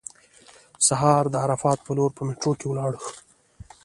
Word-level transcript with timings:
سهار 0.87 1.23
د 1.29 1.35
عرفات 1.43 1.79
په 1.83 1.91
لور 1.97 2.11
په 2.17 2.21
میټرو 2.27 2.51
کې 2.59 2.65
ولاړو. 2.67 2.99